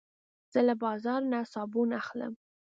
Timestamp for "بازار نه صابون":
0.83-1.89